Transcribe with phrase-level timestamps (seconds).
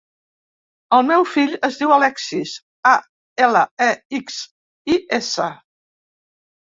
[0.97, 2.55] El meu fill es diu Alexis:
[2.95, 2.95] a,
[3.49, 4.43] ela, e, ics,
[4.95, 5.51] i, essa.